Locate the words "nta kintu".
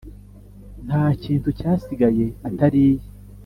0.85-1.49